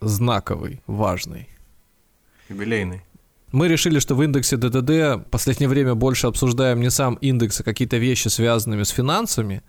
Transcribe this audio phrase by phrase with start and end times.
[0.00, 1.48] Знаковый, важный.
[2.48, 3.02] Юбилейный.
[3.52, 7.64] Мы решили, что в индексе ДДД в последнее время больше обсуждаем не сам индекс, а
[7.64, 9.62] какие-то вещи, связанными с финансами.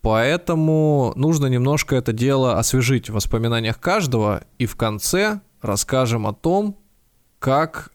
[0.00, 4.44] Поэтому нужно немножко это дело освежить в воспоминаниях каждого.
[4.58, 6.78] И в конце расскажем о том,
[7.38, 7.90] как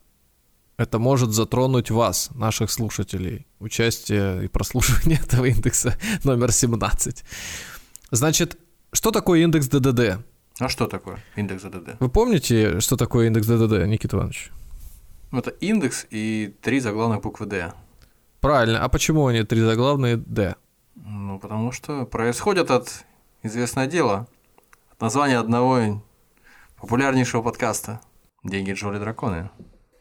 [0.77, 7.23] это может затронуть вас, наших слушателей, участие и прослушивание этого индекса номер 17.
[8.11, 8.57] Значит,
[8.91, 10.25] что такое индекс ДДД?
[10.59, 11.99] А что такое индекс ДДД?
[11.99, 14.51] Вы помните, что такое индекс ДДД, Никита Иванович?
[15.31, 17.73] Ну, это индекс и три заглавных буквы D.
[18.39, 18.83] Правильно.
[18.83, 20.55] А почему они три заглавные D?
[20.95, 23.03] Ну, потому что происходит от
[23.41, 24.27] известное дело,
[24.91, 26.03] от названия одного
[26.79, 27.99] популярнейшего подкаста
[28.43, 29.49] «Деньги Джоли Драконы».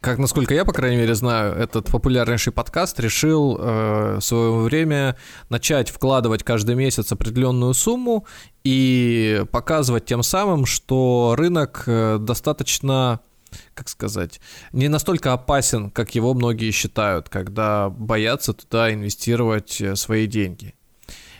[0.03, 5.17] Как, насколько я, по крайней мере, знаю, этот популярнейший подкаст решил э, в свое время
[5.49, 8.27] начать вкладывать каждый месяц определенную сумму
[8.65, 13.21] и показывать тем самым, что рынок э, достаточно
[13.75, 14.41] как сказать,
[14.73, 20.75] не настолько опасен, как его многие считают, когда боятся туда инвестировать э, свои деньги.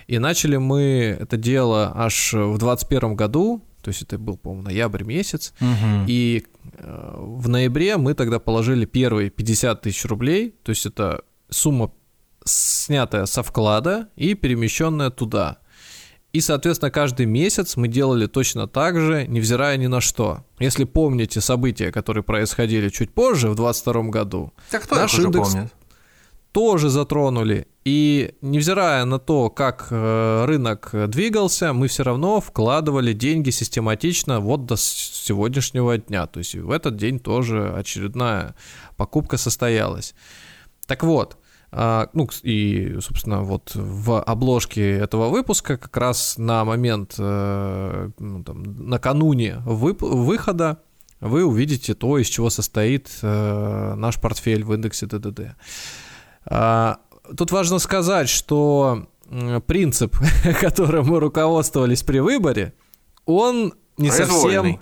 [0.07, 5.03] И начали мы это дело аж в 2021 году, то есть это был, по-моему, ноябрь
[5.03, 5.53] месяц.
[5.61, 6.05] Угу.
[6.07, 6.45] И
[6.79, 11.93] в ноябре мы тогда положили первые 50 тысяч рублей, то есть это сумма
[12.45, 15.59] снятая со вклада и перемещенная туда.
[16.33, 20.45] И, соответственно, каждый месяц мы делали точно так же, невзирая ни на что.
[20.59, 25.75] Если помните события, которые происходили чуть позже, в 2022 году, Так кто наш индекс помнит?
[26.53, 27.67] Тоже затронули.
[27.85, 34.67] И невзирая на то, как э, рынок двигался, мы все равно вкладывали деньги систематично вот
[34.67, 36.27] до сегодняшнего дня.
[36.27, 38.55] То есть в этот день тоже очередная
[38.97, 40.15] покупка состоялась.
[40.87, 41.39] Так вот,
[41.73, 48.45] а, ну и, собственно, вот в обложке этого выпуска как раз на момент, э, ну,
[48.45, 50.83] там, накануне вып- выхода
[51.21, 55.57] вы увидите то, из чего состоит э, наш портфель в индексе ДДД.
[56.47, 56.99] А,
[57.37, 59.07] Тут важно сказать, что
[59.67, 60.17] принцип,
[60.61, 62.75] которым мы руководствовались при выборе,
[63.25, 64.81] он не совсем,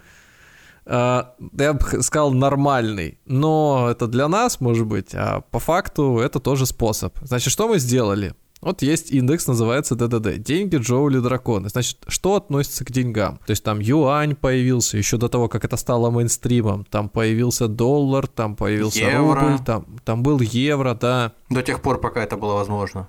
[0.86, 3.18] а, я бы сказал, нормальный.
[3.26, 7.16] Но это для нас, может быть, а по факту это тоже способ.
[7.22, 8.34] Значит, что мы сделали?
[8.60, 10.36] Вот есть индекс, называется ДДД.
[10.42, 11.70] Деньги, Джоули, драконы.
[11.70, 13.38] Значит, что относится к деньгам?
[13.46, 16.84] То есть там юань появился еще до того, как это стало мейнстримом.
[16.84, 19.40] Там появился доллар, там появился Евро.
[19.40, 21.32] рубль, там, там был евро, да.
[21.48, 23.08] До тех пор, пока это было возможно.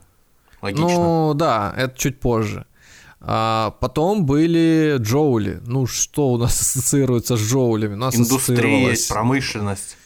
[0.61, 0.88] Логично.
[0.88, 2.66] Ну да, это чуть позже.
[3.19, 5.61] А потом были джоули.
[5.66, 7.95] Ну что у нас ассоциируется с джоулями?
[7.95, 9.97] У нас Индустрия, промышленность.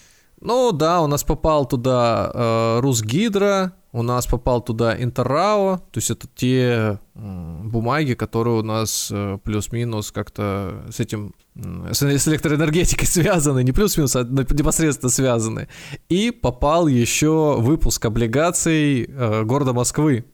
[0.41, 6.11] Ну да, у нас попал туда э, Русгидро, у нас попал туда Интеррао, то есть
[6.11, 13.71] это те бумаги, которые у нас э, плюс-минус как-то с этим, с электроэнергетикой связаны, не
[13.71, 15.69] плюс-минус, а непосредственно связаны.
[16.09, 20.25] И попал еще выпуск облигаций э, города Москвы.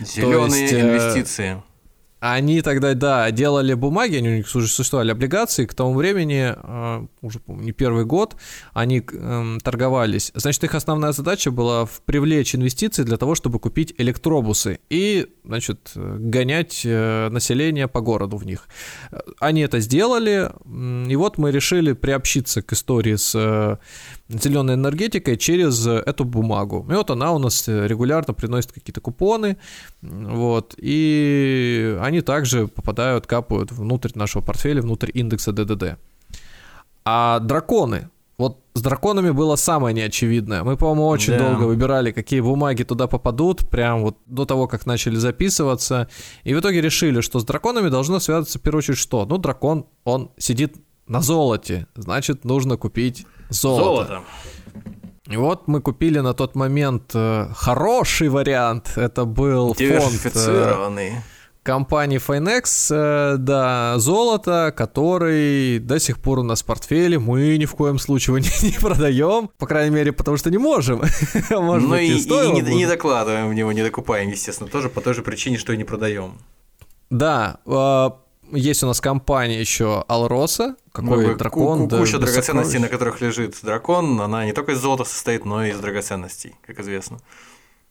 [0.00, 1.62] Зеленые есть, э, инвестиции.
[2.18, 7.06] Они тогда, да, делали бумаги, они у них уже существовали облигации, к тому времени, э,
[7.20, 8.36] уже, не первый год,
[8.72, 10.32] они эм, торговались.
[10.34, 16.16] Значит, их основная задача была привлечь инвестиции для того, чтобы купить электробусы и, значит, э,
[16.18, 18.68] гонять э, население по городу в них.
[19.10, 20.50] Э, Они это сделали,
[21.10, 23.78] и вот мы решили приобщиться к истории с
[24.28, 26.86] зеленой энергетикой через э, эту бумагу.
[26.90, 29.56] И вот она у нас э, регулярно приносит какие-то купоны,
[30.02, 35.98] вот, и они также попадают, капают внутрь нашего портфеля, внутрь индекса ДДД.
[37.04, 38.08] А драконы,
[38.38, 40.62] вот с драконами было самое неочевидное.
[40.64, 41.38] Мы, по-моему, очень Да.
[41.48, 46.08] долго выбирали, какие бумаги туда попадут, прям вот до того, как начали записываться.
[46.44, 49.24] И в итоге решили, что с драконами должно связаться в первую очередь что?
[49.24, 50.76] Ну, дракон, он сидит
[51.06, 54.22] на золоте, значит, нужно купить золото.
[55.28, 58.92] И вот мы купили на тот момент э, хороший вариант.
[58.96, 61.12] Это был фонд э, Диверсифицированный.
[61.66, 67.18] Компании Finex, э, да, золото, который до сих пор у нас в портфеле.
[67.18, 69.50] Мы ни в коем случае его не, не продаем.
[69.58, 71.02] По крайней мере, потому что не можем.
[71.50, 75.00] Может Ну быть, и, и не, не докладываем в него, не докупаем, естественно, тоже по
[75.00, 76.38] той же причине, что и не продаем.
[77.10, 78.10] Да, э,
[78.52, 81.78] есть у нас компания еще Алроса, какой Ну, дракон.
[81.80, 85.44] ку- да, Куча без драгоценностей, на которых лежит дракон, она не только из золота состоит,
[85.44, 87.18] но и из драгоценностей, как известно.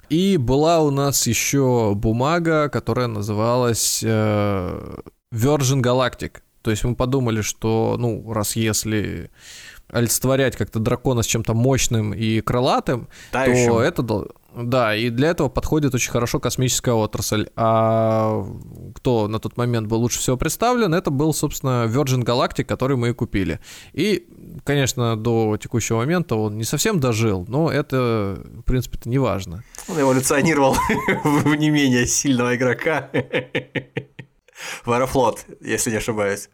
[0.10, 4.98] И была у нас еще бумага, которая называлась э,
[5.34, 6.38] Virgin Galactic.
[6.62, 9.30] То есть мы подумали, что, ну, раз если
[9.90, 13.72] олицетворять как-то дракона с чем-то мощным и крылатым, Тающим.
[13.72, 14.28] то это...
[14.56, 17.50] Да, и для этого подходит очень хорошо космическая отрасль.
[17.58, 18.46] А
[18.96, 23.10] кто на тот момент был лучше всего представлен, это был, собственно, Virgin Galactic, который мы
[23.10, 23.60] и купили.
[23.92, 24.26] И,
[24.64, 29.64] конечно, до текущего момента он не совсем дожил, но это, в принципе-то, не важно.
[29.90, 30.78] Он эволюционировал
[31.26, 33.10] в не менее сильного игрока.
[34.86, 36.50] В Аэрофлот, если не ошибаюсь.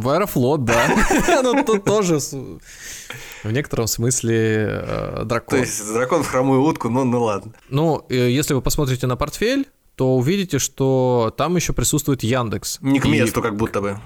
[0.00, 0.88] В Аэрофлот, да.
[1.42, 5.58] Ну, тут тоже в некотором смысле э, То дракон.
[5.60, 7.52] есть дракон в хромую утку, ну, ну ладно.
[7.68, 12.78] Ну, э, если вы посмотрите на портфель, то увидите, что там еще присутствует Яндекс.
[12.80, 13.98] Не к месту, как будто бы.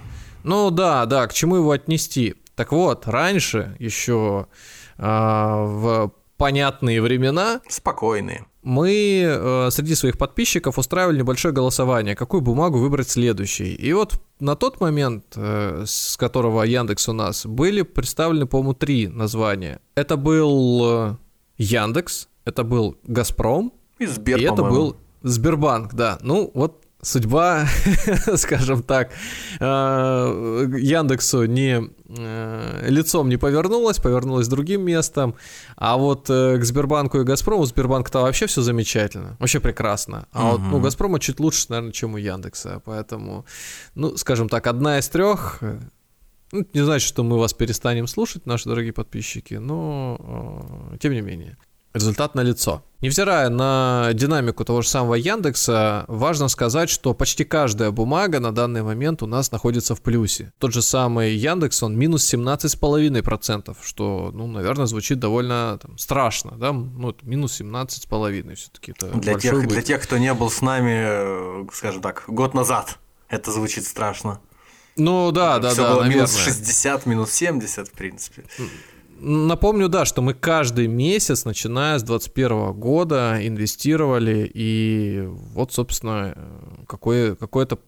[0.42, 2.34] Ну да, да, к чему его отнести?
[2.56, 4.46] Так вот, раньше, еще
[4.98, 8.46] а, в понятные времена, Спокойные.
[8.66, 13.74] Мы э, среди своих подписчиков устраивали небольшое голосование, какую бумагу выбрать следующей.
[13.74, 19.06] И вот на тот момент, э, с которого Яндекс у нас, были представлены, по-моему, три
[19.06, 19.78] названия.
[19.94, 21.16] Это был э,
[21.58, 26.18] Яндекс, это был Газпром, И Сбер, и это был Сбербанк, да.
[26.22, 27.66] Ну, вот судьба,
[28.36, 29.10] скажем так,
[29.60, 35.34] э, Яндексу не э, лицом не повернулась, повернулась другим местом,
[35.76, 40.52] а вот э, к Сбербанку и Газпрому, у Сбербанка-то вообще все замечательно, вообще прекрасно, а
[40.52, 40.80] вот ну.
[40.80, 43.44] Газпрома чуть лучше, наверное, чем у Яндекса, поэтому,
[43.94, 45.78] ну, скажем так, одна из трех, э,
[46.52, 51.20] ну, это не значит, что мы вас перестанем слушать, наши дорогие подписчики, но тем не
[51.20, 51.56] менее.
[51.96, 52.82] Результат на лицо.
[53.00, 58.82] Невзирая на динамику того же самого Яндекса, важно сказать, что почти каждая бумага на данный
[58.82, 60.52] момент у нас находится в плюсе.
[60.58, 66.72] Тот же самый Яндекс, он минус 17,5%, что, ну, наверное, звучит довольно там, страшно, да?
[66.72, 72.02] Ну, минус 17,5% все-таки это Для тех, для тех, кто не был с нами, скажем
[72.02, 72.98] так, год назад,
[73.30, 74.38] это звучит страшно.
[74.96, 76.26] Ну, да, да, Всё да, было наверное.
[76.26, 78.44] минус 60, минус 70, в принципе.
[79.18, 86.36] Напомню, да, что мы каждый месяц, начиная с 2021 года, инвестировали, и вот, собственно,
[86.86, 87.78] какой, какой это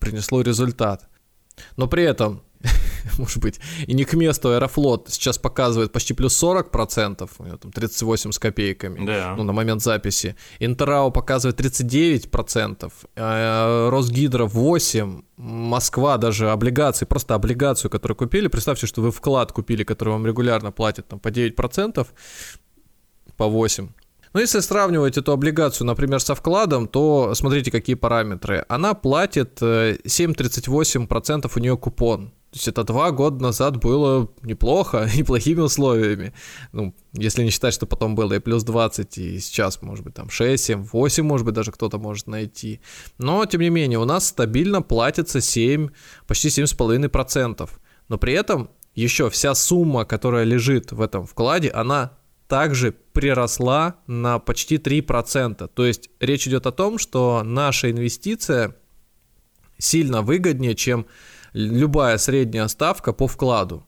[0.00, 1.08] принесло результат.
[1.76, 2.42] Но при этом,
[3.18, 7.72] может быть, и не к месту Аэрофлот сейчас показывает почти плюс 40%, у него там
[7.72, 9.34] 38 с копейками, Да.
[9.36, 10.36] ну, на момент записи.
[10.60, 19.02] Интерао показывает 39%, э, Росгидро 8%, Москва даже облигации, просто облигацию, которую купили, представьте, что
[19.02, 22.06] вы вклад купили, который вам регулярно платит там, по 9%,
[23.36, 23.88] по 8%.
[24.32, 28.64] Ну, если сравнивать эту облигацию, например, со вкладом, то смотрите, какие параметры.
[28.68, 32.32] Она платит э, 7,38% у нее купон.
[32.52, 36.34] То есть это два года назад было неплохо, неплохими условиями.
[36.72, 40.28] Ну, если не считать, что потом было и плюс 20, и сейчас, может быть, там
[40.28, 42.80] 6, 7, 8, может быть, даже кто-то может найти.
[43.18, 45.88] Но, тем не менее, у нас стабильно платится 7,
[46.26, 47.70] почти 7,5%.
[48.08, 52.18] Но при этом еще вся сумма, которая лежит в этом вкладе, она
[52.52, 55.70] также приросла на почти 3%.
[55.72, 58.76] То есть речь идет о том, что наша инвестиция
[59.78, 61.06] сильно выгоднее, чем
[61.54, 63.86] любая средняя ставка по вкладу.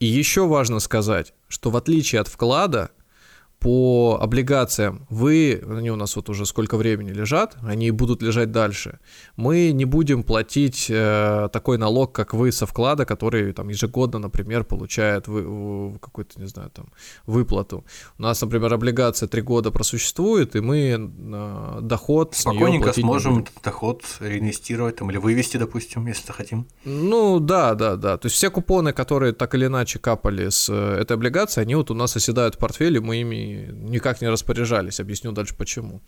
[0.00, 2.92] И еще важно сказать, что в отличие от вклада,
[3.62, 8.98] по облигациям вы, они у нас вот уже сколько времени лежат, они будут лежать дальше,
[9.36, 14.64] мы не будем платить э, такой налог, как вы со вклада, который там ежегодно, например,
[14.64, 16.86] получает вы, какую-то, не знаю, там,
[17.24, 17.84] выплату.
[18.18, 24.02] У нас, например, облигация три года просуществует, и мы э, доход Спокойненько сможем этот доход
[24.18, 26.66] реинвестировать там, или вывести, допустим, если захотим.
[26.84, 28.16] Ну да, да, да.
[28.16, 31.92] То есть все купоны, которые так или иначе капали с э, этой облигации, они вот
[31.92, 35.00] у нас оседают в портфеле, мы ими никак не распоряжались.
[35.00, 36.00] Объясню дальше почему.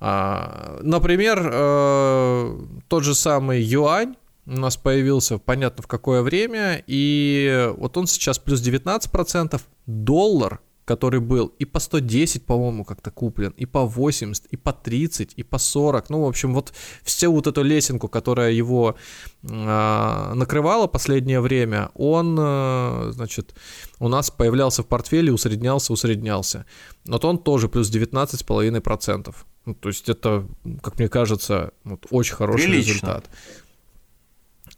[0.00, 4.16] А, например, э, тот же самый юань
[4.46, 11.20] у нас появился, понятно, в какое время, и вот он сейчас плюс 19%, доллар, который
[11.20, 15.58] был и по 110, по-моему, как-то куплен, и по 80, и по 30, и по
[15.58, 18.94] 40, ну, в общем, вот всю вот эту лесенку, которая его
[19.42, 23.54] э, накрывала последнее время, он, э, значит,
[24.00, 26.64] у нас появлялся в портфеле, усреднялся, усреднялся.
[27.06, 29.34] Вот он тоже плюс 19,5%.
[29.66, 30.46] Ну, то есть это,
[30.82, 32.90] как мне кажется, вот очень хороший Прилично.
[32.90, 33.24] результат.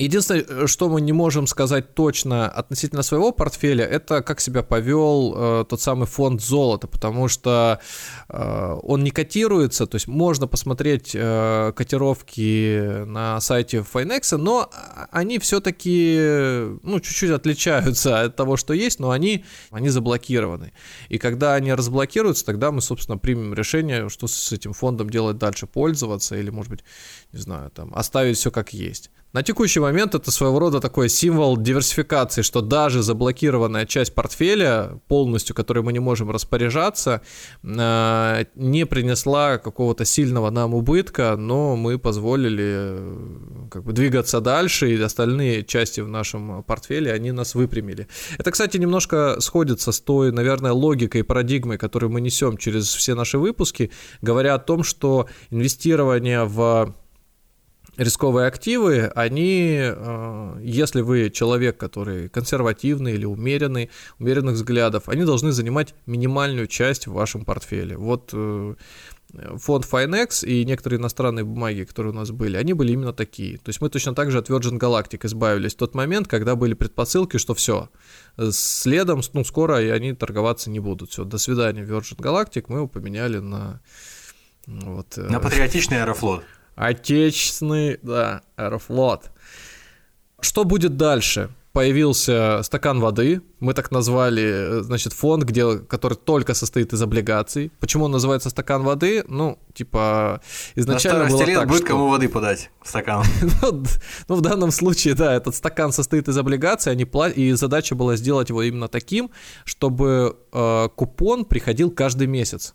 [0.01, 5.65] Единственное, что мы не можем сказать точно относительно своего портфеля, это как себя повел э,
[5.69, 7.81] тот самый фонд золота, потому что
[8.31, 14.71] э, он не котируется, то есть можно посмотреть э, котировки на сайте Finex, но
[15.11, 16.17] они все-таки
[16.83, 20.73] ну, чуть-чуть отличаются от того, что есть, но они, они заблокированы.
[21.11, 25.67] И когда они разблокируются, тогда мы, собственно, примем решение, что с этим фондом делать дальше,
[25.67, 26.85] пользоваться или, может быть,
[27.33, 29.11] не знаю, там, оставить все как есть.
[29.33, 35.55] На текущий момент это своего рода такой символ диверсификации, что даже заблокированная часть портфеля, полностью
[35.55, 37.23] которой мы не можем распоряжаться,
[37.63, 44.93] э, не принесла какого-то сильного нам убытка, но мы позволили э, как бы двигаться дальше,
[44.93, 48.09] и остальные части в нашем портфеле, они нас выпрямили.
[48.37, 53.15] Это, кстати, немножко сходится с той, наверное, логикой и парадигмой, которую мы несем через все
[53.15, 56.97] наши выпуски, говоря о том, что инвестирование в
[58.01, 65.53] рисковые активы, они, э, если вы человек, который консервативный или умеренный, умеренных взглядов, они должны
[65.53, 67.99] занимать минимальную часть в вашем портфеле.
[67.99, 68.75] Вот э,
[69.59, 73.59] фонд Finex и некоторые иностранные бумаги, которые у нас были, они были именно такие.
[73.59, 76.73] То есть мы точно так же от Virgin Galactic избавились в тот момент, когда были
[76.73, 77.91] предпосылки, что все,
[78.51, 81.11] следом, ну, скоро и они торговаться не будут.
[81.11, 83.83] Все, до свидания, Virgin Galactic, мы его поменяли на...
[84.67, 86.43] Вот, э, на патриотичный аэрофлот.
[86.81, 89.31] Отечественный, да, Аэрофлот.
[90.41, 91.51] Что будет дальше?
[91.75, 97.71] Появился стакан воды, мы так назвали, значит, фонд, где, который только состоит из облигаций.
[97.81, 99.25] Почему он называется стакан воды?
[99.29, 100.41] Ну, типа,
[100.75, 101.87] изначально На было так, будет что...
[101.87, 103.25] кому воды подать стакан.
[103.63, 103.85] ну,
[104.29, 107.29] ну, в данном случае, да, этот стакан состоит из облигаций, они пла...
[107.29, 109.31] и задача была сделать его именно таким,
[109.65, 112.75] чтобы э, купон приходил каждый месяц.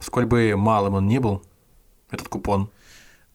[0.00, 1.44] Сколь бы малым он не был,
[2.10, 2.70] этот купон.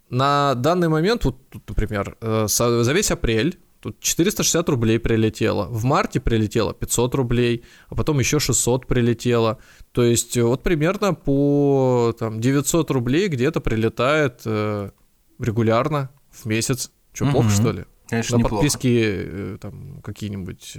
[0.10, 5.84] На данный момент, вот тут, например, э, за весь апрель тут 460 рублей прилетело, в
[5.84, 9.60] марте прилетело 500 рублей, а потом еще 600 прилетело.
[9.92, 14.92] То есть э, вот примерно по там, 900 рублей где-то прилетает э,
[15.40, 16.92] регулярно в месяц.
[17.14, 17.86] Что, плохо, что ли?
[18.08, 18.56] Конечно, На неплохо.
[18.62, 20.78] подписки там какие-нибудь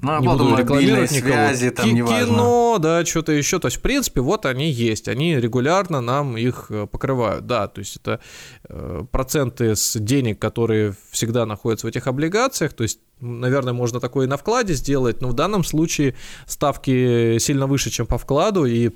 [0.00, 1.32] ну, не буду рекламировать никого.
[1.32, 1.86] связи, там.
[1.88, 3.58] Кино, да, что-то еще.
[3.58, 5.08] То есть, в принципе, вот они есть.
[5.08, 7.46] Они регулярно нам их э, покрывают.
[7.46, 8.20] Да, то есть это
[8.68, 12.72] э, проценты с денег, которые всегда находятся в этих облигациях.
[12.74, 16.14] То есть, наверное, можно такое и на вкладе сделать, но в данном случае
[16.46, 18.90] ставки сильно выше, чем по вкладу, и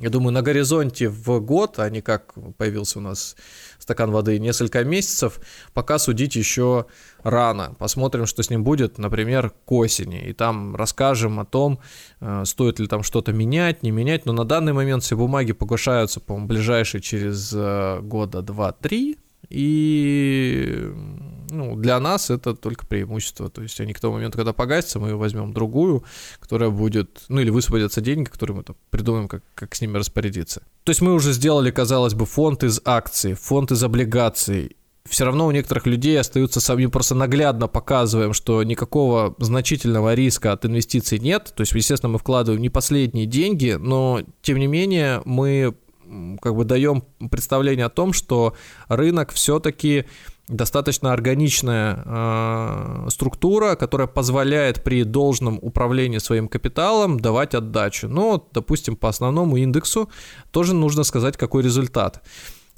[0.00, 3.36] я думаю, на горизонте в год, а не как появился у нас
[3.78, 5.40] стакан воды несколько месяцев,
[5.74, 6.86] пока судить еще
[7.22, 7.74] рано.
[7.78, 10.22] Посмотрим, что с ним будет, например, к осени.
[10.22, 11.80] И там расскажем о том,
[12.20, 14.26] э, стоит ли там что-то менять, не менять.
[14.26, 19.18] Но на данный момент все бумаги погашаются, по-моему, ближайшие через э, года 2-3.
[19.50, 20.92] И
[21.50, 23.50] ну, для нас это только преимущество.
[23.50, 26.04] То есть они к тому моменту, когда погасятся, мы возьмем другую,
[26.38, 30.62] которая будет, ну или высвободятся деньги, которые мы там придумаем, как, как с ними распорядиться.
[30.84, 34.76] То есть мы уже сделали, казалось бы, фонд из акций, фонд из облигаций.
[35.08, 40.66] Все равно у некоторых людей остаются сами, просто наглядно показываем, что никакого значительного риска от
[40.66, 41.52] инвестиций нет.
[41.56, 45.74] То есть, естественно, мы вкладываем не последние деньги, но тем не менее мы
[46.40, 48.54] как бы даем представление о том, что
[48.88, 50.06] рынок все-таки
[50.50, 58.08] достаточно органичная э, структура, которая позволяет при должном управлении своим капиталом давать отдачу.
[58.08, 60.08] Но, допустим, по основному индексу
[60.50, 62.22] тоже нужно сказать, какой результат.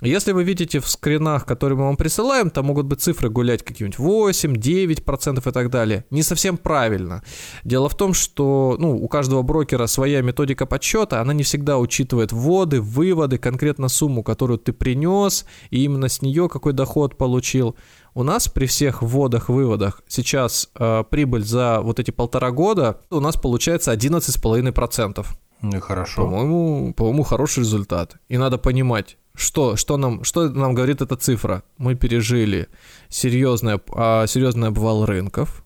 [0.03, 4.01] Если вы видите в скринах, которые мы вам присылаем, там могут быть цифры гулять какие-нибудь
[4.01, 6.05] 8, 9% и так далее.
[6.11, 7.23] Не совсем правильно.
[7.63, 12.33] Дело в том, что ну, у каждого брокера своя методика подсчета, она не всегда учитывает
[12.33, 17.77] вводы, выводы, конкретно сумму, которую ты принес, и именно с нее какой доход получил.
[18.15, 23.37] У нас при всех вводах-выводах сейчас э, прибыль за вот эти полтора года у нас
[23.37, 25.25] получается 11,5%.
[25.63, 26.25] Ну, хорошо.
[26.25, 28.17] По-моему, по-моему, хороший результат.
[28.29, 31.63] И надо понимать, что, что, нам, что нам говорит эта цифра?
[31.79, 32.69] Мы пережили
[33.09, 35.65] серьезный, а, серьезный обвал рынков.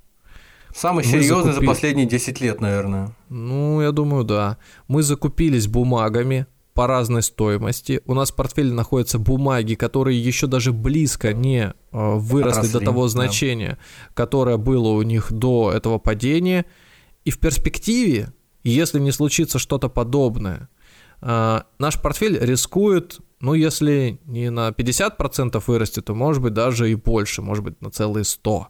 [0.75, 1.67] Самый серьезный закупили...
[1.67, 3.17] за последние 10 лет, наверное.
[3.29, 4.59] Ну, я думаю, да.
[4.89, 8.03] Мы закупились бумагами по разной стоимости.
[8.05, 12.85] У нас в портфеле находятся бумаги, которые еще даже близко не а, выросли Отросли, до
[12.85, 14.13] того значения, да.
[14.15, 16.67] которое было у них до этого падения.
[17.25, 18.33] И в перспективе,
[18.63, 20.69] если не случится что-то подобное,
[21.23, 26.97] а, наш портфель рискует ну, если не на 50% вырастет, то, может быть, даже и
[26.97, 28.67] больше, может быть, на целые 100.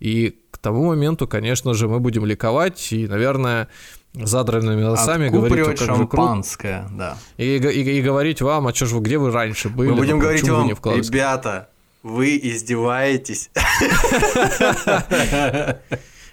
[0.00, 3.68] И к тому моменту, конечно же, мы будем ликовать и, наверное,
[4.14, 7.18] задранными носами говорить, как шампанское, же да.
[7.36, 9.90] И, и, и говорить вам, а что ж вы, где вы раньше были?
[9.90, 11.68] Мы будем говорить вам, ребята,
[12.02, 13.50] Вы издеваетесь.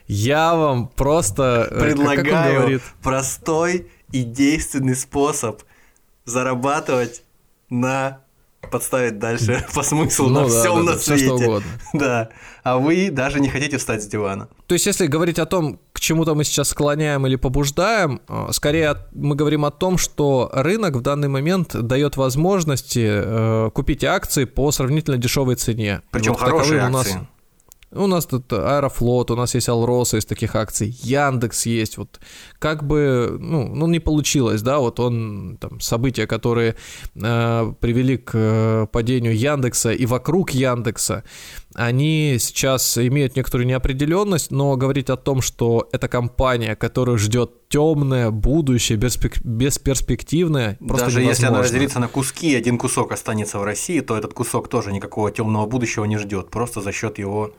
[0.08, 1.68] Я вам просто...
[1.70, 5.62] э, Предлагаю простой и действенный способ
[6.26, 7.24] зарабатывать
[7.74, 8.20] на
[8.72, 11.32] подставить дальше по смыслу Ну на да, всем да, на да, свете.
[11.32, 11.70] угодно.
[11.94, 12.30] Да.
[12.64, 14.48] А вы даже не хотите встать с дивана.
[14.68, 18.96] То есть, если говорить о том, к чему-то мы сейчас склоняем или побуждаем, э, скорее
[19.12, 24.72] мы говорим о том, что рынок в данный момент дает возможности э, купить акции по
[24.72, 26.02] сравнительно дешевой цене.
[26.12, 27.28] Причем вот хорошие у нас- акции.
[27.96, 31.98] У нас тут Аэрофлот, у нас есть Алроса из таких акций, Яндекс есть.
[31.98, 32.20] Вот
[32.60, 36.76] как бы, ну, ну не получилось, да, вот он, там, события, которые
[37.16, 41.24] э, привели к э, падению Яндекса и вокруг Яндекса,
[41.76, 48.30] они сейчас имеют некоторую неопределенность, но говорить о том, что это компания, которая ждет темное
[48.30, 51.64] будущее, беспек- бесперспективное, просто Даже если она невозможно.
[51.64, 56.06] разделится на куски, один кусок останется в России, то этот кусок тоже никакого темного будущего
[56.06, 56.50] не ждет.
[56.50, 57.52] Просто за счет его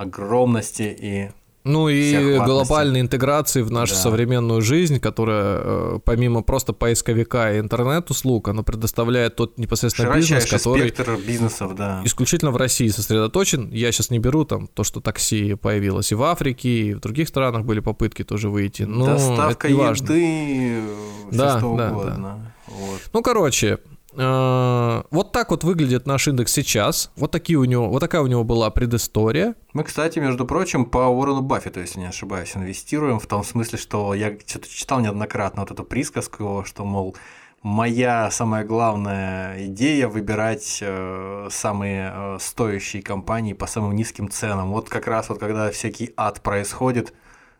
[0.00, 1.28] огромности и
[1.62, 4.00] Ну и глобальной интеграции в нашу Да.
[4.00, 10.58] современную жизнь, которая э, помимо просто поисковика и интернет-услуг, она предоставляет тот непосредственно бизнес, широчайший
[10.58, 12.00] который спектр бизнесов, да.
[12.04, 13.70] исключительно в России сосредоточен.
[13.72, 17.28] Я сейчас не беру там то, что такси появилось и в Африке, и в других
[17.28, 18.84] странах были попытки тоже выйти.
[18.84, 20.04] Но Доставка это не важно.
[20.14, 20.82] еды,
[21.30, 22.52] все Да, что да, угодно.
[22.68, 23.00] Вот.
[23.12, 23.76] Ну, короче, э,
[24.12, 27.10] вот так вот выглядит наш индекс сейчас.
[27.16, 29.54] Вот такие у него, вот такая у него была предыстория.
[29.72, 34.14] Мы, кстати, между прочим, по Уоррену Баффету, если не ошибаюсь, инвестируем в том смысле, что
[34.14, 37.14] я что-то читал неоднократно вот эту присказку его, что, мол,
[37.62, 44.70] моя самая главная идея выбирать э, самые э, стоящие компании по самым низким ценам.
[44.72, 47.12] Вот как раз вот когда всякий ад происходит,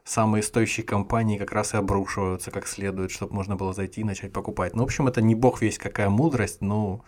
[0.04, 4.33] самые стоящие компании как раз и обрушиваются как следует, чтобы можно было зайти и начать
[4.33, 4.75] покупать.
[4.75, 7.02] Ну, в общем, это не бог весь какая мудрость, ну,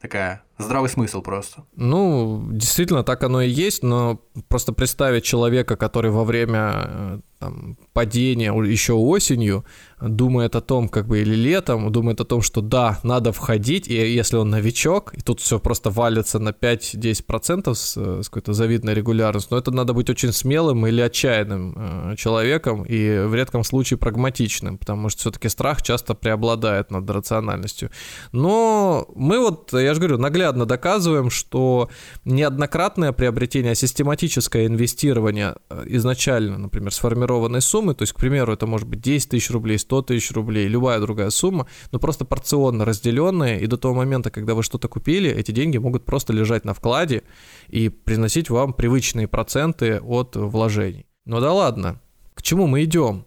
[0.00, 1.64] такая здравый смысл просто.
[1.76, 7.76] Ну, действительно, так оно и есть, но просто представить человека, который во время э, там,
[7.92, 9.64] падения еще осенью
[10.00, 13.94] думает о том, как бы или летом, думает о том, что да, надо входить, и
[13.94, 18.94] если он новичок, и тут все просто валится на 5-10% с, э, с какой-то завидной
[18.94, 23.98] регулярностью, но это надо быть очень смелым или отчаянным э, человеком, и в редком случае
[23.98, 27.90] прагматичным, потому что все-таки страх часто преобладает над рациональностью.
[28.32, 31.88] Но мы вот, я же говорю, наглядно доказываем, что
[32.24, 38.66] неоднократное приобретение, а систематическое инвестирование э, изначально, например, сформированной суммы, то есть, к примеру, это
[38.66, 43.58] может быть 10 тысяч рублей, 100 тысяч рублей, любая другая сумма, но просто порционно разделенная,
[43.58, 47.22] и до того момента, когда вы что-то купили, эти деньги могут просто лежать на вкладе
[47.68, 51.06] и приносить вам привычные проценты от вложений.
[51.24, 52.00] Ну да ладно,
[52.34, 53.24] к чему мы идем?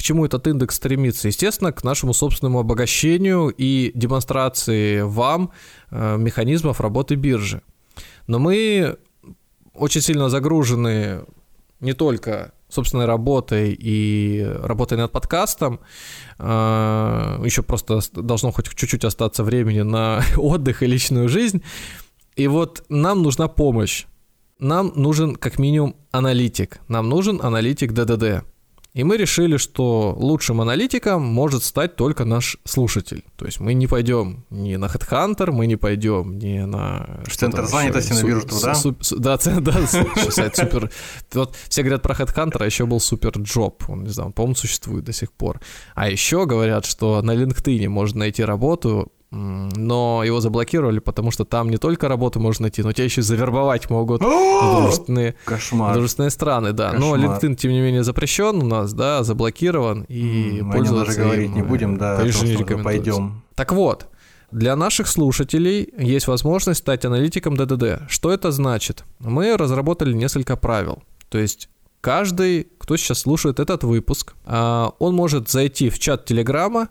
[0.00, 1.28] К чему этот индекс стремится?
[1.28, 5.50] Естественно, к нашему собственному обогащению и демонстрации вам
[5.90, 7.60] э, механизмов работы биржи.
[8.26, 8.96] Но мы
[9.74, 11.26] очень сильно загружены
[11.80, 15.80] не только собственной работой и работой над подкастом,
[16.38, 21.62] э, еще просто ост- должно хоть чуть-чуть остаться времени на отдых и личную жизнь.
[22.36, 24.06] И вот нам нужна помощь.
[24.58, 26.80] Нам нужен как минимум аналитик.
[26.88, 28.46] Нам нужен аналитик ДДД.
[28.92, 33.24] И мы решили, что лучшим аналитиком может стать только наш слушатель.
[33.36, 37.20] То есть мы не пойдем ни на HeadHunter, мы не пойдем ни на...
[37.30, 38.74] Центр занятости на биржу труда?
[39.18, 40.90] Да, да, сайт супер...
[41.34, 43.84] Вот все говорят про HeadHunter, а еще был супер джоб.
[43.88, 45.60] Он, не знаю, он, по-моему, существует до сих пор.
[45.94, 51.70] А еще говорят, что на LinkedIn можно найти работу, но его заблокировали, потому что там
[51.70, 55.94] не только работу можно найти, но тебя еще и завербовать могут дружественные Кошмар.
[55.94, 56.92] Дружественные страны, да.
[56.92, 57.38] Но Кошмар.
[57.38, 61.24] LinkedIn, тем не менее, запрещен у нас, да, заблокирован, и М, о нем пользоваться даже
[61.24, 63.42] говорить им, не будем, да, конечно, не пойдем.
[63.54, 64.08] Так вот,
[64.50, 68.08] для наших слушателей есть возможность стать аналитиком ДДД.
[68.08, 69.04] Что это значит?
[69.20, 71.04] Мы разработали несколько правил.
[71.28, 71.68] То есть
[72.00, 76.88] каждый, кто сейчас слушает этот выпуск, а, он может зайти в чат Телеграма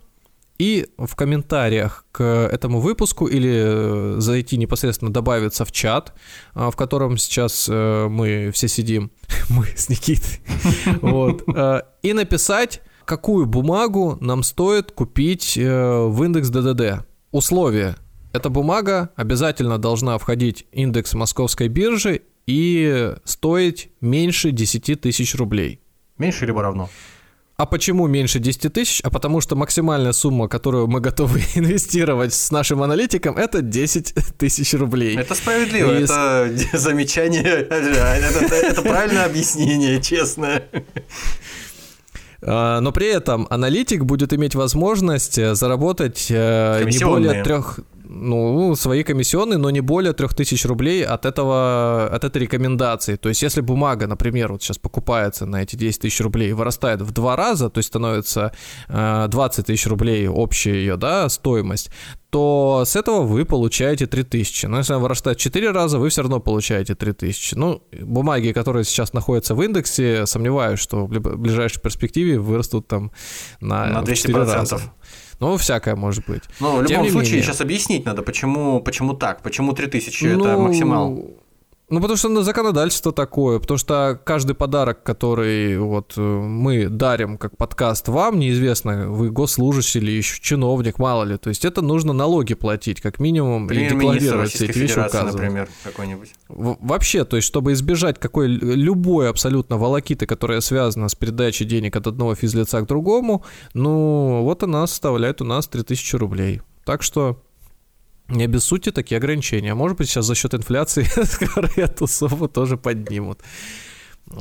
[0.60, 6.12] и в комментариях к этому выпуску или э, зайти непосредственно добавиться в чат,
[6.52, 9.10] а, в котором сейчас э, мы все сидим,
[9.48, 10.40] мы с Никитой,
[11.00, 17.06] вот, э, и написать, какую бумагу нам стоит купить э, в индекс ДДД.
[17.30, 17.96] Условия.
[18.34, 25.80] Эта бумага обязательно должна входить в индекс московской биржи и стоить меньше 10 тысяч рублей.
[26.18, 26.90] Меньше либо равно?
[27.60, 29.02] А почему меньше 10 тысяч?
[29.04, 34.72] А потому что максимальная сумма, которую мы готовы инвестировать с нашим аналитиком, это 10 тысяч
[34.72, 35.18] рублей.
[35.18, 40.62] Это справедливо, И это замечание, это, правильное объяснение, честно.
[42.40, 47.80] А, Но при этом аналитик будет иметь возможность э, заработать э, не более трех...
[48.12, 53.16] ну, свои комиссионные, но не более 3000 рублей от этого, от этой рекомендации.
[53.16, 57.02] То есть, если бумага, например, вот сейчас покупается на эти 10 тысяч рублей и вырастает
[57.02, 58.52] в два раза, то есть становится
[58.88, 61.90] 20 тысяч рублей общая ее, да, стоимость,
[62.30, 64.66] то с этого вы получаете 3000.
[64.66, 67.54] Но если она вырастает 4 раза, вы все равно получаете 3000.
[67.54, 73.12] Ну, бумаги, которые сейчас находятся в индексе, сомневаюсь, что в ближайшей перспективе вырастут там
[73.60, 74.32] на, на 200%.
[74.32, 74.80] раза.
[75.40, 76.42] Ну, всякое может быть.
[76.60, 77.42] Но в любом случае, менее...
[77.42, 81.39] сейчас объяснить надо, почему, почему так, почему 3000 ну, это максимал.
[81.90, 87.56] Ну, потому что законодательство такое, потому что каждый подарок, который вот э, мы дарим как
[87.56, 92.54] подкаст вам, неизвестно, вы госслужащий или еще чиновник, мало ли, то есть это нужно налоги
[92.54, 95.34] платить, как минимум, и декларировать все эти вещи указывать.
[95.34, 96.32] например, какой-нибудь.
[96.48, 102.06] Вообще, то есть чтобы избежать какой любой абсолютно волокиты, которая связана с передачей денег от
[102.06, 106.62] одного физлица к другому, ну, вот она составляет у нас 3000 рублей.
[106.84, 107.42] Так что
[108.30, 109.74] не обессудьте такие ограничения.
[109.74, 111.06] Может быть, сейчас за счет инфляции
[111.76, 113.40] эту сумму тоже поднимут.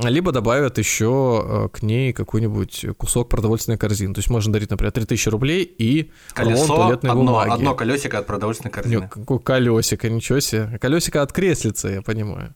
[0.04, 4.13] Либо добавят еще э, к ней какой-нибудь кусок продовольственной корзины.
[4.13, 7.49] То есть можно дарить, например, 3000 рублей и Колесо, туалетной одно, бумаги.
[7.49, 9.02] Одно колесико от продовольственной корзины.
[9.02, 10.78] Нет, какое колесико, ничего себе.
[10.80, 12.54] Колесико от креслица, я понимаю.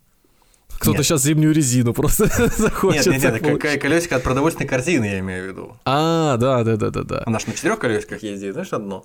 [0.76, 1.06] Кто-то нет.
[1.06, 3.08] сейчас зимнюю резину просто захочет.
[3.08, 5.78] Нет, нет, нет, какая колесико от продовольственной корзины, я имею в виду.
[5.86, 7.24] А, да, да, да, да, да.
[7.26, 9.04] Она же на четырех колесиках ездит, знаешь, одно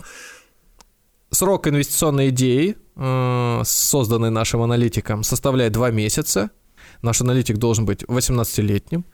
[1.31, 6.51] срок инвестиционной идеи, э, созданный нашим аналитиком, составляет 2 месяца.
[7.03, 9.05] Наш аналитик должен быть 18-летним,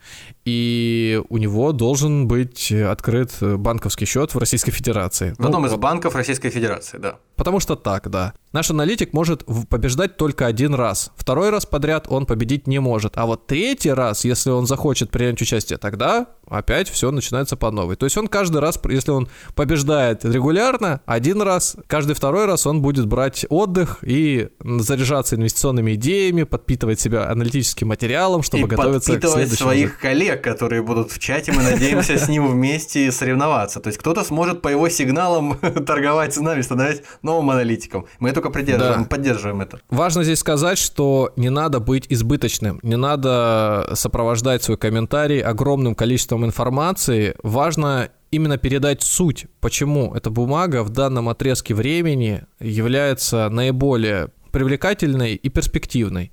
[0.47, 5.35] и у него должен быть открыт банковский счет в Российской Федерации.
[5.39, 7.19] В одном ну, из банков Российской Федерации, да.
[7.37, 8.35] Потому что так, да.
[8.53, 11.11] Наш аналитик может побеждать только один раз.
[11.17, 13.17] Второй раз подряд он победить не может.
[13.17, 17.97] А вот третий раз, если он захочет принять участие, тогда опять все начинается по новой.
[17.97, 22.81] То есть он каждый раз, если он побеждает регулярно, один раз, каждый второй раз он
[22.81, 29.27] будет брать отдых и заряжаться инвестиционными идеями, подпитывать себя аналитическим материалом, чтобы и готовиться к
[29.27, 29.69] следующему.
[29.69, 33.81] своих коллег, которые будут в чате, мы надеемся с ним вместе соревноваться.
[33.81, 38.07] То есть кто-то сможет по его сигналам торговать с нами, становясь новым аналитиком.
[38.21, 39.07] Мы только да.
[39.09, 39.81] поддерживаем это.
[39.91, 46.45] Важно здесь сказать, что не надо быть избыточным, не надо сопровождать свой комментарий огромным количеством
[46.45, 47.35] информации.
[47.43, 55.49] Важно именно передать суть, почему эта бумага в данном отрезке времени является наиболее привлекательной и
[55.49, 56.33] перспективной.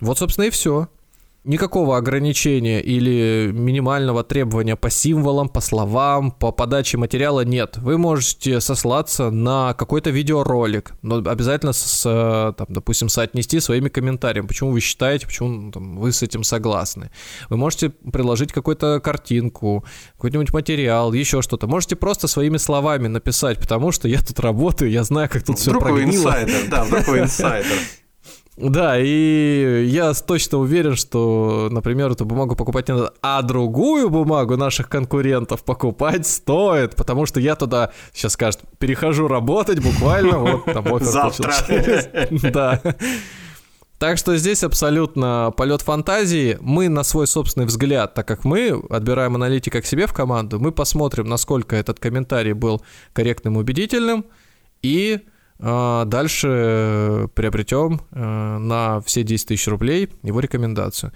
[0.00, 0.88] Вот, собственно, и все
[1.44, 7.76] никакого ограничения или минимального требования по символам, по словам, по подаче материала нет.
[7.76, 12.02] Вы можете сослаться на какой-то видеоролик, но обязательно, с,
[12.56, 17.10] там, допустим, соотнести своими комментариями, почему вы считаете, почему ну, там, вы с этим согласны.
[17.50, 21.66] Вы можете предложить какую-то картинку, какой-нибудь материал, еще что-то.
[21.66, 25.82] Можете просто своими словами написать, потому что я тут работаю, я знаю, как тут вдруг
[25.84, 26.28] все прогнило.
[26.28, 27.78] инсайдер, да, вдруг вы инсайдер.
[28.56, 34.56] Да, и я точно уверен, что, например, эту бумагу покупать не надо, а другую бумагу
[34.56, 40.86] наших конкурентов покупать стоит, потому что я туда, сейчас скажет, перехожу работать буквально, вот там
[40.86, 41.52] офер Завтра.
[42.52, 42.80] Да.
[43.98, 46.58] Так что здесь абсолютно полет фантазии.
[46.60, 50.72] Мы на свой собственный взгляд, так как мы отбираем аналитика к себе в команду, мы
[50.72, 54.26] посмотрим, насколько этот комментарий был корректным, убедительным,
[54.82, 55.20] и
[55.58, 61.12] дальше э, приобретем э, на все 10 тысяч рублей его рекомендацию.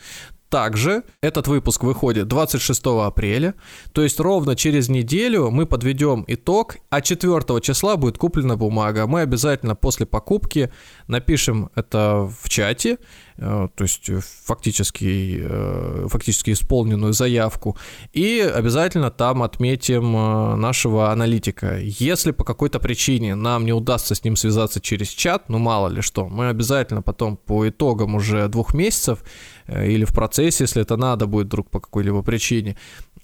[0.49, 3.55] Также этот выпуск выходит 26 апреля,
[3.93, 9.07] то есть ровно через неделю мы подведем итог, а 4 числа будет куплена бумага.
[9.07, 10.73] Мы обязательно после покупки
[11.07, 12.97] напишем это в чате,
[13.39, 14.11] то есть
[14.45, 17.77] фактически, э, фактически исполненную заявку,
[18.13, 21.79] и обязательно там отметим э, нашего аналитика.
[21.81, 26.03] Если по какой-то причине нам не удастся с ним связаться через чат, ну мало ли
[26.03, 29.23] что, мы обязательно потом по итогам уже двух месяцев
[29.69, 32.77] Э, или в процессе, если это надо будет вдруг по какой-либо причине.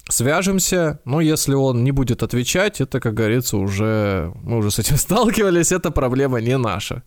[0.07, 4.97] Свяжемся, но если он не будет отвечать, это, как говорится, уже мы уже с этим
[4.97, 7.03] сталкивались, эта проблема не наша.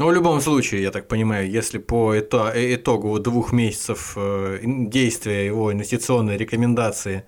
[0.00, 5.70] Ну, в любом случае, я так понимаю, если по итогу двух месяцев э, действия его
[5.74, 7.24] инвестиционной рекомендации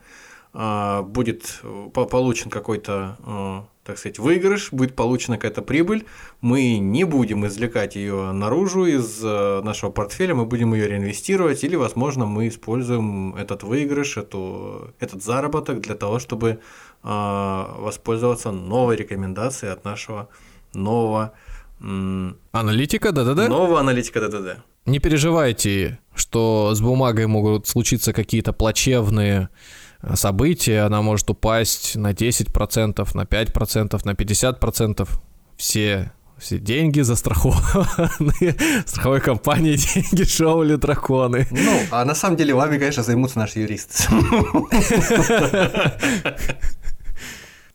[0.55, 1.61] а, будет
[1.93, 6.07] получен какой-то так сказать, выигрыш, будет получена какая-то прибыль,
[6.41, 11.77] мы не будем извлекать ее наружу из э, нашего портфеля, мы будем ее реинвестировать, или,
[11.77, 16.59] возможно, мы используем этот выигрыш, эту, этот заработок для того, чтобы э,
[17.03, 20.29] воспользоваться новой рекомендацией от нашего
[20.73, 21.33] нового
[22.53, 23.49] Аналитика, да-да-да?
[23.49, 24.57] Нового аналитика, да-да-да.
[24.87, 29.49] Не переживайте, что с бумагой могут случиться какие-то плачевные
[30.15, 35.09] событие, она может упасть на 10%, на 5%, на 50%.
[35.57, 41.47] Все все деньги застрахованы, страховой компании деньги шоули драконы.
[41.53, 44.03] Ну, а на самом деле вами, конечно, займутся наши юристы.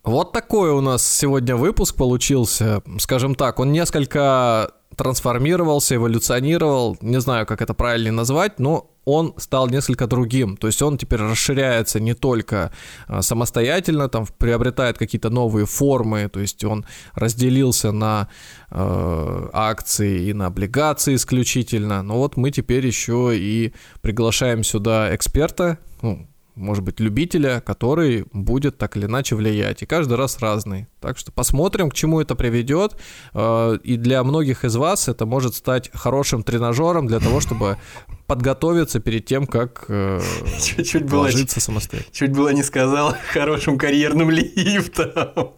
[0.08, 2.82] Вот такой у нас сегодня выпуск получился.
[2.98, 9.68] Скажем так, он несколько трансформировался, эволюционировал, не знаю, как это правильно назвать, но он стал
[9.68, 10.56] несколько другим.
[10.56, 12.72] То есть он теперь расширяется не только
[13.06, 18.28] а, самостоятельно, там приобретает какие-то новые формы, то есть он разделился на
[18.70, 22.02] э, акции и на облигации исключительно.
[22.02, 26.26] Но вот мы теперь еще и приглашаем сюда эксперта, ну,
[26.58, 29.82] может быть, любителя, который будет так или иначе влиять.
[29.82, 30.88] И каждый раз разный.
[31.00, 32.96] Так что посмотрим, к чему это приведет.
[33.32, 37.78] Э, и для многих из вас это может стать хорошим тренажером для того, чтобы
[38.26, 40.20] подготовиться перед тем, как э,
[40.62, 42.12] чуть, чуть было, самостоятельно.
[42.12, 45.54] Чуть было не сказал хорошим карьерным лифтом.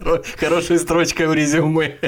[0.38, 1.98] Хорошая строчка в резюме.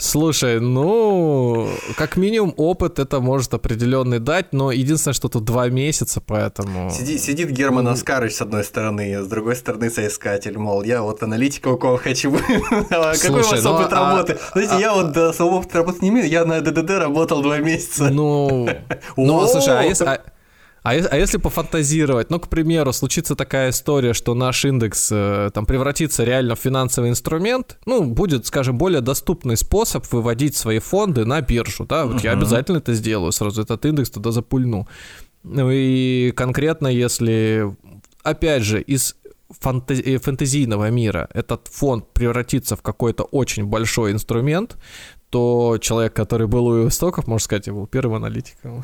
[0.00, 6.22] Слушай, ну, как минимум опыт это может определенный дать, но единственное, что тут два месяца,
[6.26, 6.90] поэтому...
[6.90, 11.68] Сиди, сидит Герман Оскарович с одной стороны, с другой стороны соискатель, мол, я вот аналитика
[11.68, 12.30] у кого хочу.
[12.90, 14.38] А какой у вас ну, опыт а, работы?
[14.52, 18.08] Знаете, я вот особого опыта работы не имею, я на ДДД работал два месяца.
[18.10, 18.68] Ну,
[19.16, 20.20] ну слушай, а если...
[20.82, 25.66] А, а если пофантазировать, ну, к примеру, случится такая история, что наш индекс э, там
[25.66, 31.40] превратится реально в финансовый инструмент, ну, будет, скажем, более доступный способ выводить свои фонды на
[31.40, 32.24] биржу, да, вот uh-huh.
[32.24, 34.88] я обязательно это сделаю, сразу этот индекс туда запульну.
[35.42, 37.74] Ну и конкретно, если,
[38.22, 39.16] опять же, из
[39.50, 44.76] фантази- фэнтезийного мира этот фонд превратится в какой-то очень большой инструмент,
[45.30, 48.82] то человек, который был у истоков, можно сказать, я был первым аналитиком.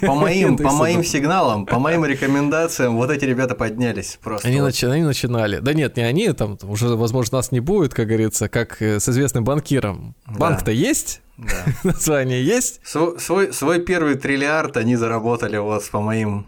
[0.00, 4.48] По моим, по моим сигналам, по моим рекомендациям, вот эти ребята поднялись просто.
[4.48, 5.58] Они, начи- они начинали.
[5.58, 9.08] Да нет, не они, там уже, возможно, нас не будет, как говорится, как э, с
[9.08, 10.16] известным банкиром.
[10.26, 11.64] Банк-то есть, да.
[11.84, 12.80] название есть.
[12.84, 16.46] Свой, свой, свой первый триллиард они заработали вот по моим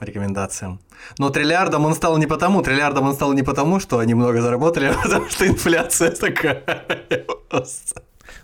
[0.00, 0.80] рекомендациям.
[1.18, 4.86] Но триллиардом он стал не потому, триллиардом он стал не потому, что они много заработали,
[4.94, 6.62] а потому что инфляция такая.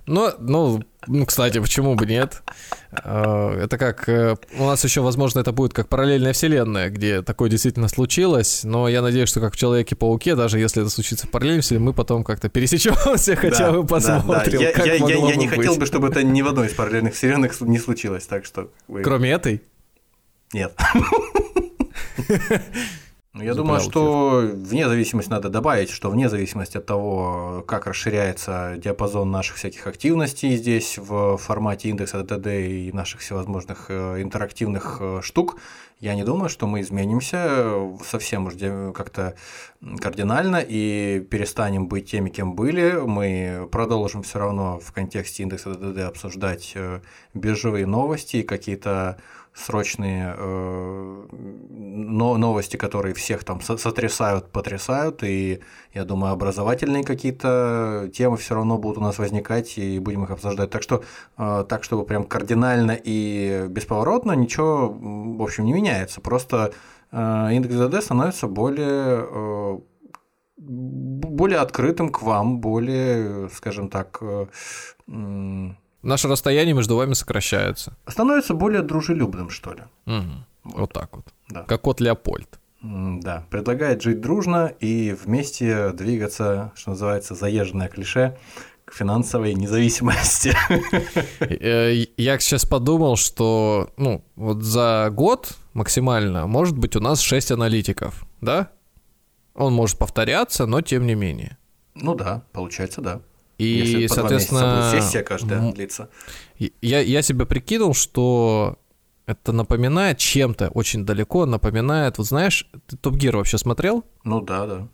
[0.08, 2.42] Ну, ну, ну, кстати, почему бы нет?
[2.92, 4.08] А, это как...
[4.08, 8.88] Э, у нас еще, возможно, это будет как параллельная вселенная, где такое действительно случилось, но
[8.88, 12.24] я надеюсь, что как в Человеке-пауке, даже если это случится в параллельной вселенной, мы потом
[12.24, 14.72] как-то пересечемся, хотя бы посмотрим, да, да.
[14.72, 15.56] как я, я, я, я не быть.
[15.56, 18.70] хотел бы, чтобы это ни в одной из параллельных вселенных не случилось, так что...
[19.04, 19.62] Кроме этой?
[20.54, 20.72] Нет.
[23.34, 28.76] Ну, я думаю, что вне зависимости надо добавить, что вне зависимости от того, как расширяется
[28.78, 35.20] диапазон наших всяких активностей здесь в формате индекса ДД и наших всевозможных э, интерактивных э,
[35.22, 35.58] штук,
[36.00, 38.54] я не думаю, что мы изменимся совсем уж
[38.94, 39.34] как-то
[40.00, 43.00] кардинально и перестанем быть теми, кем были.
[43.04, 47.00] Мы продолжим все равно в контексте индекса ДД обсуждать э,
[47.34, 49.18] биржевые новости и какие-то
[49.54, 51.26] срочные э,
[51.70, 55.60] новости, которые всех там сотрясают, потрясают, и
[55.94, 60.70] я думаю, образовательные какие-то темы все равно будут у нас возникать, и будем их обсуждать.
[60.70, 61.02] Так что,
[61.36, 66.20] э, так чтобы прям кардинально и бесповоротно ничего, в общем, не меняется.
[66.20, 66.72] Просто
[67.12, 69.78] индекс ДД становится более э,
[70.58, 74.46] более открытым к вам, более, скажем так, э,
[76.02, 77.96] Наше расстояние между вами сокращается.
[78.06, 79.82] Становится более дружелюбным, что ли.
[80.06, 80.44] Угу.
[80.64, 80.78] Вот.
[80.78, 81.26] вот так вот.
[81.48, 81.62] Да.
[81.64, 82.58] Как кот Леопольд.
[82.80, 88.38] Да, предлагает жить дружно и вместе двигаться, что называется, заезженное клише,
[88.84, 90.54] к финансовой независимости.
[91.40, 97.52] Э, я сейчас подумал, что ну, вот за год максимально может быть у нас 6
[97.52, 98.70] аналитиков, да?
[99.54, 101.56] Он может повторяться, но тем не менее.
[101.94, 103.20] Ну да, получается, да.
[103.58, 106.10] И, Если соответственно, сессия каждая длится.
[106.58, 108.78] Я, я себе прикинул, что
[109.26, 114.04] это напоминает чем-то очень далеко, напоминает, вот знаешь, ты Топ Гир вообще смотрел?
[114.24, 114.88] Ну да, да.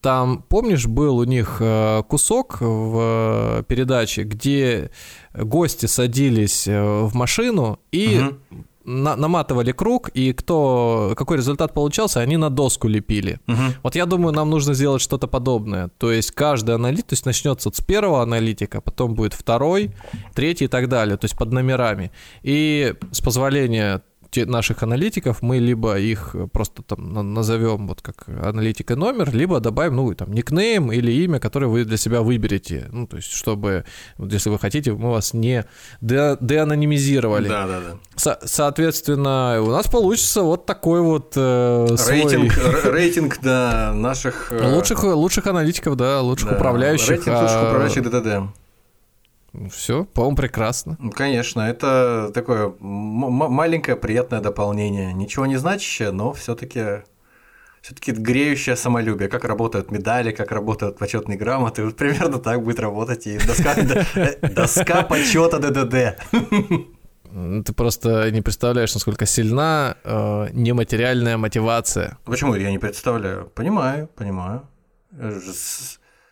[0.00, 4.90] Там, помнишь, был у них э, кусок в передаче, где
[5.34, 12.20] гости садились э, в машину и угу на наматывали круг, и кто, какой результат получался,
[12.20, 13.40] они на доску лепили.
[13.48, 13.62] Угу.
[13.82, 15.90] Вот я думаю, нам нужно сделать что-то подобное.
[15.98, 19.90] То есть каждый аналитик, то есть начнется с первого аналитика, потом будет второй,
[20.34, 22.12] третий и так далее, то есть под номерами.
[22.42, 24.02] И с позволения
[24.34, 30.14] наших аналитиков, мы либо их просто там назовем вот как аналитика номер, либо добавим, ну,
[30.14, 32.88] там, никнейм или имя, которое вы для себя выберете.
[32.92, 33.84] Ну, то есть, чтобы,
[34.18, 35.64] вот, если вы хотите, мы вас не
[36.00, 37.48] де деанонимизировали.
[37.48, 37.96] Да, да, да.
[38.16, 42.92] Со соответственно, у нас получится вот такой вот э, рейтинг, свой...
[42.92, 44.52] рейтинг, да, наших...
[44.52, 44.74] Э...
[44.74, 47.10] Лучших, лучших аналитиков, да, лучших да, управляющих.
[47.10, 47.68] Рейтинг лучших а...
[47.68, 48.65] управляющих ДТД.
[49.70, 50.98] Все, по-моему, прекрасно.
[51.14, 55.12] Конечно, это такое маленькое приятное дополнение.
[55.12, 57.02] Ничего не значащее, но все-таки
[57.86, 63.28] все-таки греющее самолюбие, как работают медали, как работают почетные грамоты, вот примерно так будет работать
[63.28, 63.76] и доска,
[64.42, 66.18] доска почета ДДД.
[67.64, 72.18] Ты просто не представляешь, насколько сильна э, нематериальная мотивация.
[72.24, 73.52] Почему я не представляю?
[73.54, 74.62] Понимаю, понимаю.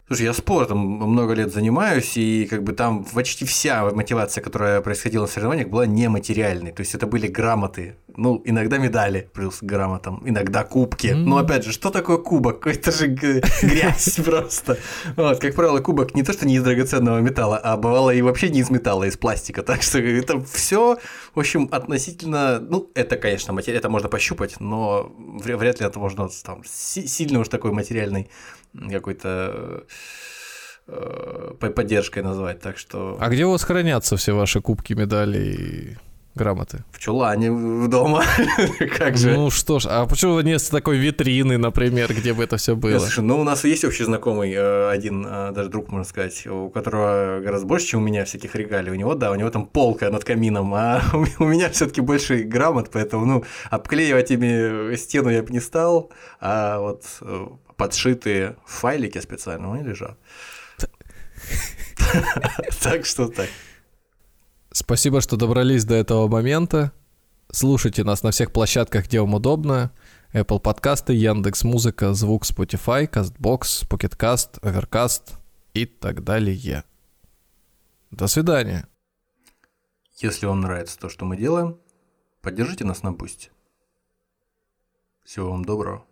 [0.06, 5.22] Слушай, я спортом много лет занимаюсь, и как бы там почти вся мотивация, которая происходила
[5.22, 6.72] на соревнованиях, была нематериальной.
[6.72, 11.06] То есть это были грамоты, ну, иногда медали плюс грамотам, иногда кубки.
[11.06, 11.24] Mm-hmm.
[11.24, 12.66] Но опять же, что такое кубок?
[12.66, 14.76] Это же грязь просто.
[15.16, 18.50] Вот, как правило, кубок не то, что не из драгоценного металла, а бывало и вообще
[18.50, 19.62] не из металла, а из пластика.
[19.62, 20.98] Так что это все,
[21.34, 26.28] в общем, относительно, ну, это, конечно, материя, это можно пощупать, но вряд ли это можно
[26.44, 28.28] там сильно уж такой материальный
[28.90, 29.84] какой-то
[30.86, 33.16] э, поддержкой назвать, так что...
[33.20, 35.96] А где у вас хранятся все ваши кубки, медали и
[36.34, 36.84] грамоты?
[36.90, 37.50] В чулане
[37.88, 38.24] дома.
[38.98, 39.34] как же?
[39.34, 42.98] Ну что ж, а почему нет такой витрины, например, где бы это все было?
[42.98, 46.70] Слушай, ну у нас есть общий знакомый, э, один, э, даже друг, можно сказать, у
[46.70, 48.90] которого гораздо больше, чем у меня всяких регалий.
[48.90, 51.02] У него, да, у него там полка над камином, а
[51.38, 56.10] у меня все-таки больше грамот, поэтому, ну, обклеивать ими стену я бы не стал,
[56.40, 57.04] а вот
[57.76, 60.18] подшитые файлики специально, они лежат.
[62.82, 63.48] Так что так.
[64.70, 66.92] Спасибо, что добрались до этого момента.
[67.50, 69.92] Слушайте нас на всех площадках, где вам удобно.
[70.32, 75.34] Apple подкасты, Яндекс Музыка, Звук, Spotify, CastBox, PocketCast, Overcast
[75.74, 76.84] и так далее.
[78.10, 78.88] До свидания.
[80.16, 81.78] Если вам нравится то, что мы делаем,
[82.42, 83.50] поддержите нас на Boosty.
[85.24, 86.04] Всего вам доброго.